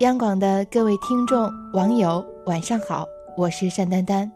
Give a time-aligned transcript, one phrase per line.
[0.00, 4.30] 央广的各位听众、网友，晚上好，我是单丹丹。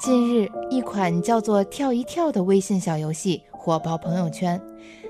[0.00, 4.58] 近日，一款叫做“跳一跳”的微信小游戏火爆朋友圈，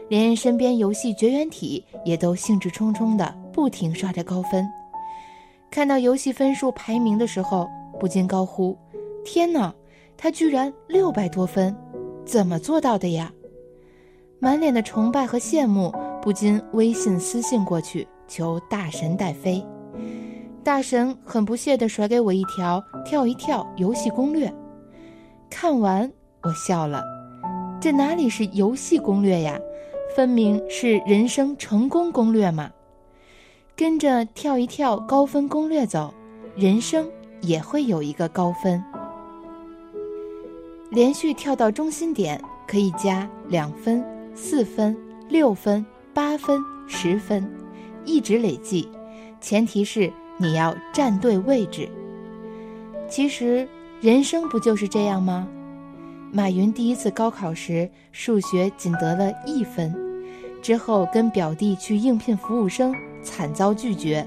[0.09, 4.67] 连身边游戏绝缘体也都兴致冲冲的不停刷着高分。
[5.71, 7.71] 看到游戏分数排名的时候，
[8.01, 8.77] 不禁高呼
[9.25, 9.73] ：“天哪，
[10.17, 11.73] 他居然六百多分，
[12.27, 13.33] 怎么做到的呀？”
[14.43, 18.09] 满脸的崇拜和羡慕，不禁微信私信过去。
[18.33, 19.63] 求大神带飞，
[20.65, 24.51] 大神很不屑地甩给我一条跳一跳游戏攻略。
[25.51, 26.11] 看完
[26.43, 27.05] 我笑了，
[27.79, 29.61] 这哪里是游戏攻略呀，
[30.17, 32.71] 分明是人生成功攻略嘛！
[33.77, 36.15] 跟着跳一跳高分攻略走，
[36.57, 37.07] 人生
[37.43, 38.83] 也会有一个高分。
[40.91, 44.03] 连续跳到中心点可以加两分、
[44.35, 44.97] 四分、
[45.29, 47.47] 六分、八分、十分。
[48.05, 48.89] 一直累计，
[49.41, 51.89] 前提是你要站对位置。
[53.09, 53.69] 其实
[54.01, 55.47] 人生不就是这样吗？
[56.33, 59.95] 马云第一次高考时数学仅得了一分，
[60.63, 64.27] 之后跟表弟去应聘服务生，惨遭拒绝。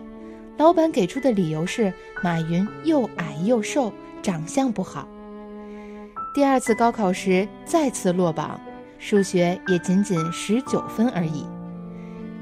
[0.57, 1.91] 老板给出的理由是
[2.23, 5.07] 马云又矮又瘦，长相不好。
[6.33, 8.59] 第二次高考时再次落榜，
[8.99, 11.43] 数学也仅仅十九分而已。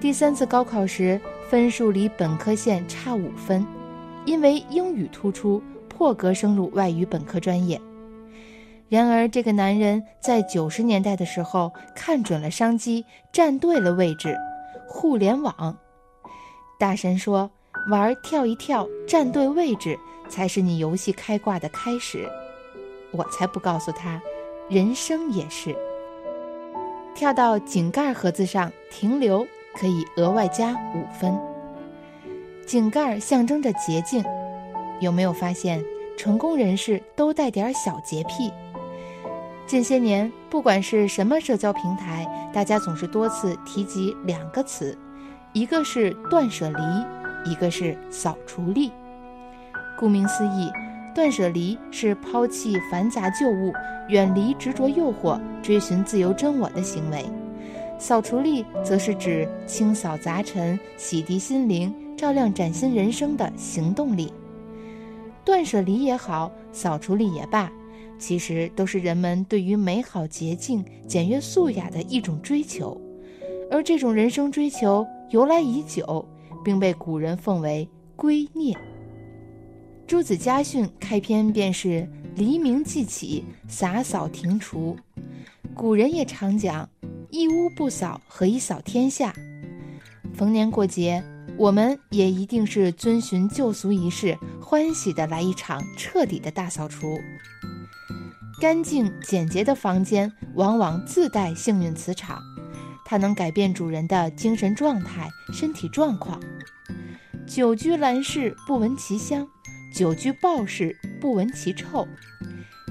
[0.04, 1.18] 第三次高考时，
[1.50, 3.66] 分数离本科线差五分，
[4.26, 7.80] 因为英语突出，破格升入外语本科专业。
[8.90, 14.38] 然而，这个男人在九十年代的时候看准了商机，站对了位置。
[14.90, 15.78] 互联网，
[16.78, 17.50] 大神说
[17.90, 22.30] ：“玩跳一跳，站对位置，才是你游戏开挂的开始。”
[23.12, 24.22] 我才不告诉他，
[24.70, 25.74] 人生也是。
[27.16, 29.48] 跳到井盖盒子上停留。
[29.74, 31.38] 可以额外加五分。
[32.66, 34.24] 井盖象征着洁净，
[35.00, 35.84] 有没有发现
[36.18, 38.52] 成功人士都带点小洁癖？
[39.66, 44.98] 近些年，不管是什么社交平台，大家总是多次提及两个词，
[45.54, 48.92] 一个是断舍离，一个是扫除力。
[49.98, 50.70] 顾名思义，
[51.14, 53.74] 断舍离是抛弃繁杂旧物，
[54.10, 57.26] 远离执着诱惑，追寻自由真我的行为。
[58.04, 64.30] 扫除力则是指清扫杂尘、洗涤心灵、照亮崭新人生的行动力。
[65.46, 67.72] 断舍离也好，扫除力也罢，
[68.20, 73.00] 其实都是人们对于美好、洁净、简约、素雅的一种追求。
[73.72, 76.28] 而这种人生追求由来已久，
[76.62, 77.88] 并被古人奉为
[78.18, 78.76] 圭臬。
[80.06, 84.98] 朱子家训开篇便是“黎明即起，洒扫庭除”。
[85.74, 86.90] 古人也常讲。
[87.34, 89.34] 一屋不扫，何以扫天下？
[90.36, 91.24] 逢年过节，
[91.58, 97.20] 我们也一定是遵循旧俗仪式，欢喜的来一场彻底的大扫除。
[98.62, 102.40] 干净简洁的房间往往自带幸运磁场，
[103.04, 106.40] 它能改变主人的精神状态、身体状况。
[107.48, 109.44] 久居兰室，不闻其香；
[109.92, 112.08] 久居鲍室，不闻其臭。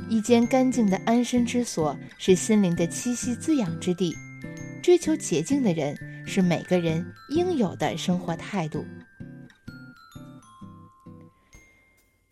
[0.08, 4.12] 一间干净的安身之所，是心灵的栖息滋养之地。
[4.82, 8.84] 追求洁净的人是每个人应有的生活态度。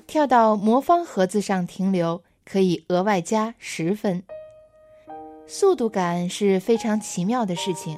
[0.06, 4.24] 跳到魔方盒子上停留，可以额外加十分。
[5.46, 7.96] 速度感是非常奇妙的事情。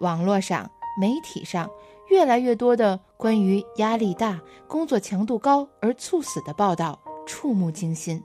[0.00, 1.70] 网络上、媒体上，
[2.10, 4.38] 越来越多的关于压力大、
[4.68, 8.22] 工作强度高而猝死的报道，触目惊心。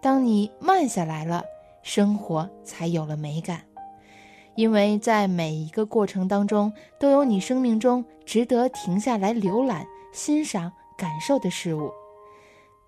[0.00, 1.42] 当你慢下来了，
[1.82, 3.71] 生活才有了美感。
[4.54, 11.90] 因为在每一个过程当中，都有你生命中值得停下来浏览、欣赏、感受的事物。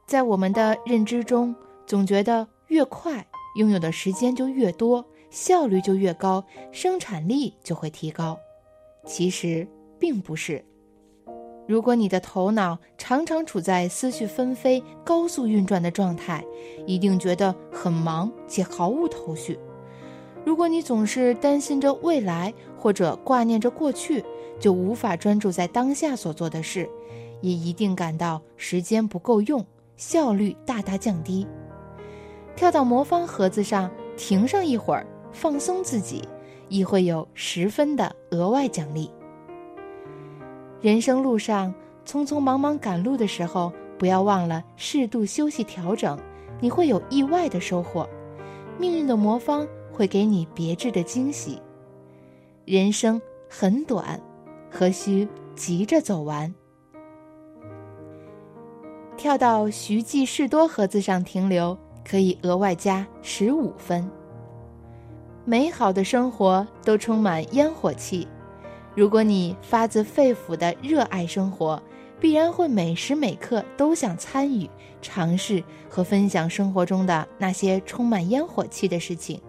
[0.07, 1.55] 在我们的认知中，
[1.87, 3.27] 总觉得越快
[3.57, 8.39] 拥有的时间就越多，效率就越高，生产力就会提高。
[9.07, 9.67] 其实
[9.99, 10.63] 并不是。
[11.67, 16.45] 如果你的头脑常常处在思绪纷飞、高速运转的状态，
[16.87, 19.59] 一定觉得很忙且毫无头绪。
[20.45, 24.23] 如果你总是担心着未来或者挂念着过去，
[24.61, 26.89] 就无法专注在当下所做的事，
[27.41, 29.65] 也一定感到时间不够用，
[29.97, 31.47] 效率大大降低。
[32.55, 36.23] 跳到魔方盒子上停上一会儿，放松自己，
[36.69, 39.11] 亦会有十分的额外奖励。
[40.81, 41.75] 人生路上
[42.07, 46.19] 匆匆忙忙赶路的时候，不要忘了适度休息调整，
[46.61, 48.07] 你会有意外的收获。
[48.79, 49.67] 命运的魔方。
[49.95, 51.63] 会给你别致的惊喜。
[52.65, 54.21] 人生很短，
[54.69, 56.53] 何须急着走完
[59.17, 64.11] 跳到徐记士多盒子上停留，可以额外加十五分。
[65.45, 68.27] 美好的生活都充满烟火气，
[68.95, 71.81] 如果你发自肺腑的热爱生活，
[72.19, 74.69] 必然会每时每刻都想参与、
[75.01, 79.41] 尝试和分享生活中的那些充满烟火气的事情。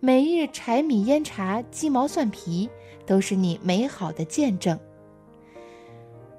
[0.00, 2.70] 每日柴米烟茶、鸡毛蒜皮，
[3.04, 4.78] 都是你美好的见证。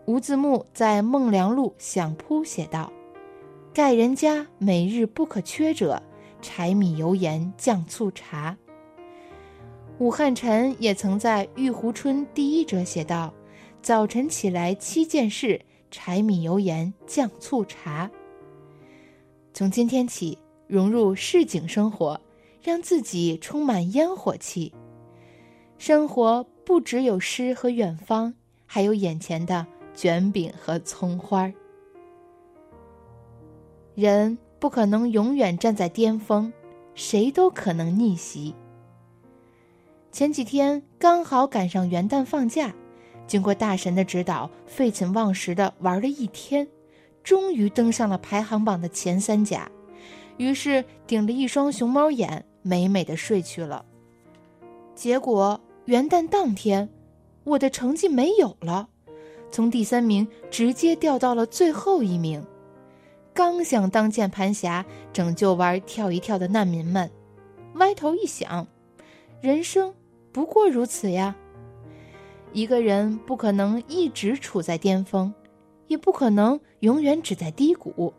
[0.06, 2.90] 吴自牧在《孟良录想铺》写道
[3.74, 6.02] ：“盖人家每日不可缺者，
[6.42, 8.56] 柴米油盐酱醋茶。”
[10.00, 13.34] 武汉臣也曾在《玉壶春》第一折写道
[13.84, 15.60] ：“早晨起来七件事，
[15.92, 18.10] 柴米油盐酱醋茶。”
[19.54, 22.20] 从今天起，融入市井生活，
[22.62, 24.74] 让自己充满烟火气。
[25.78, 28.34] 生活不只有诗和远方，
[28.66, 29.66] 还有眼前的。
[29.96, 31.54] 卷饼和葱花儿，
[33.96, 36.54] 人不可能永远站在巅峰，
[36.96, 38.56] 谁都可能逆袭。
[40.10, 42.74] 前几天刚好赶上元旦放假，
[43.28, 46.66] 经过大神的指导，废寝忘食的玩了一天，
[47.22, 49.70] 终于登上了排行榜的前三甲。
[50.38, 53.86] 于是顶着一双熊猫眼，美美的睡去了。
[54.96, 56.90] 结果元旦当天，
[57.44, 58.90] 我的成绩没有了。
[59.52, 62.46] 从第三名直接掉到了最后一名，
[63.34, 67.10] 刚想当键盘侠拯救玩跳一跳的难民们，
[67.76, 68.68] 歪头一想，
[69.42, 69.94] 人生
[70.32, 71.36] 不过如此呀。
[72.52, 75.34] 一个人不可能一直处在巅峰，
[75.88, 78.14] 也不可能永远只在低谷。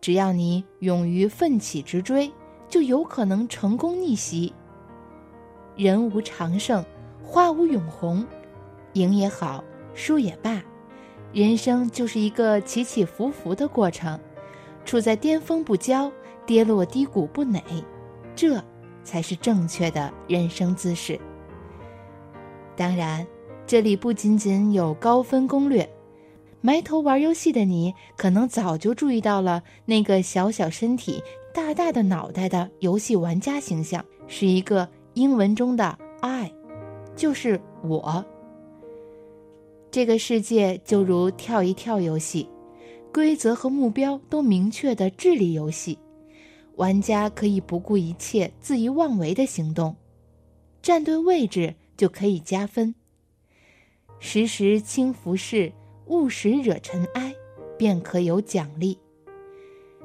[0.00, 2.32] 只要你勇于奋起直追，
[2.68, 4.52] 就有可能成功逆袭。
[5.76, 6.84] 人无常胜，
[7.22, 8.26] 花无永红，
[8.94, 9.64] 赢也好。
[9.94, 10.62] 输也罢，
[11.32, 14.16] 人生就是一个起起伏伏的过程，
[14.84, 16.08] 处在巅峰不骄，
[16.46, 17.60] 跌落低谷不馁，
[18.36, 18.62] 这
[19.02, 21.18] 才是正确的人生姿势。
[22.76, 23.26] 当然，
[23.66, 25.88] 这里不仅仅有高分攻略，
[26.60, 31.20] 埋头玩游戏的你，可能早就注意到了那个小小身体、
[31.52, 36.52] 大大的脑袋的游戏玩家形象，是一个英文中的 “I”，
[37.16, 38.24] 就是我。
[39.90, 42.48] 这个世界就如跳一跳游戏，
[43.12, 45.98] 规则和目标都明确的智力游戏，
[46.76, 49.96] 玩家可以不顾一切、恣意妄为的行动，
[50.82, 52.94] 站对位置就可以加分。
[54.20, 55.72] 时时轻浮事，
[56.06, 57.34] 勿使惹尘埃，
[57.76, 58.98] 便可有奖励。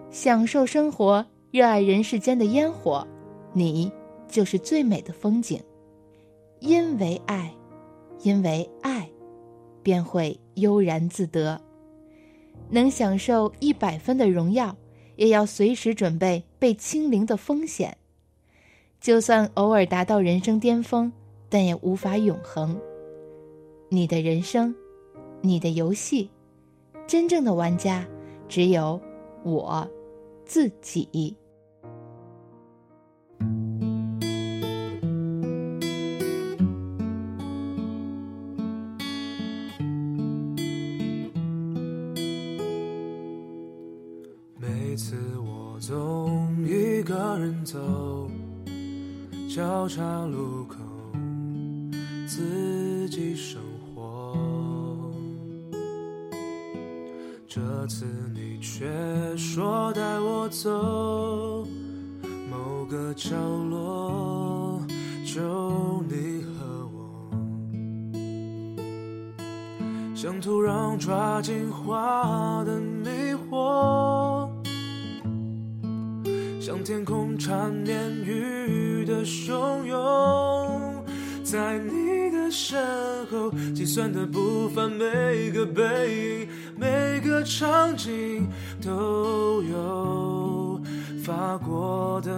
[0.09, 3.07] 享受生活，热爱人世间的烟火，
[3.53, 3.91] 你
[4.27, 5.61] 就是最美的风景。
[6.59, 7.53] 因为爱，
[8.23, 9.07] 因为爱。
[9.83, 11.61] 便会悠然自得，
[12.71, 14.75] 能享受一百分的荣耀，
[15.15, 17.95] 也要随时准备被清零的风险。
[18.99, 21.13] 就算偶尔达到人生巅峰，
[21.49, 22.81] 但也无法永恒。
[23.89, 24.73] 你的人生，
[25.41, 26.31] 你的游戏，
[27.05, 28.07] 真正的玩家
[28.49, 28.99] 只有
[29.43, 29.87] 我
[30.45, 31.35] 自己。
[44.93, 48.29] 每次我总一个人走，
[49.49, 50.75] 交叉路口，
[52.27, 53.59] 自己生
[53.95, 54.37] 活。
[57.47, 58.85] 这次你却
[59.35, 61.65] 说带我走
[62.51, 63.35] 某个角
[63.71, 64.79] 落，
[65.25, 67.31] 就你和我，
[70.13, 73.09] 像土壤抓紧花的迷
[73.49, 74.32] 惑。
[76.65, 81.03] 像天空缠绵雨的汹涌，
[81.43, 82.79] 在你的身
[83.25, 85.83] 后计算的不凡，每个背
[86.39, 88.47] 影，每个场景
[88.81, 90.81] 都有
[91.21, 92.31] 发过的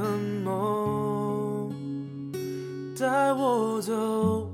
[0.44, 1.72] 梦，
[2.98, 4.50] 带我走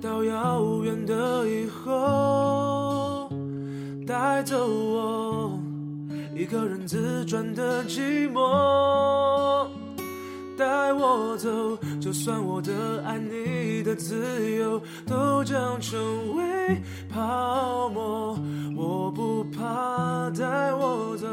[0.00, 3.30] 到遥远的以后，
[4.04, 5.11] 带走我。
[6.42, 9.64] 一个人自转的寂寞，
[10.58, 18.36] 带我走，就算我的爱你的自由都将成为泡沫，
[18.76, 21.28] 我不怕，带我走。